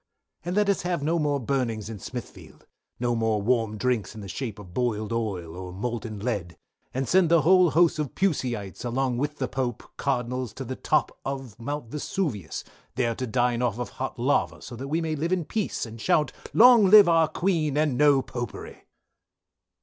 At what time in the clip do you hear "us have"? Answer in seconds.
0.67-1.03